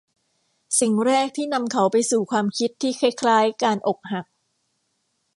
[0.79, 4.25] สิ่งแรกที่นำเขาไปสู่ความคิดที่คล้าย ๆ การอกหัก